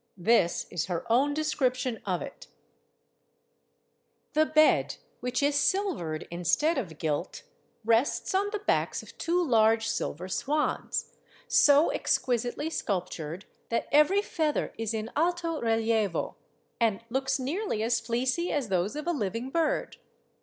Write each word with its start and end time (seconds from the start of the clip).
This 0.17 0.65
is 0.71 0.87
her 0.87 1.05
own 1.11 1.35
description 1.35 2.01
of 2.07 2.23
it: 2.23 2.47
The 4.33 4.47
bed, 4.47 4.95
which 5.19 5.43
is 5.43 5.53
silvered 5.53 6.27
instead 6.31 6.79
of 6.79 6.97
gilt, 6.97 7.43
rests 7.85 8.33
on 8.33 8.49
the 8.51 8.57
backs 8.57 9.03
of 9.03 9.15
two 9.19 9.39
large 9.45 9.87
silver 9.87 10.27
swans, 10.27 11.13
so 11.47 11.91
exquisitely 11.91 12.71
sculptured 12.71 13.45
that 13.69 13.87
every 13.91 14.23
feather 14.23 14.73
is 14.75 14.95
in 14.95 15.11
alto 15.15 15.61
relievo, 15.61 16.33
and 16.79 17.03
looks 17.11 17.37
nearly 17.37 17.83
as 17.83 17.99
fleecy 17.99 18.51
as 18.51 18.69
those 18.69 18.95
of 18.95 19.05
a 19.05 19.11
living 19.11 19.51
bird. 19.51 19.97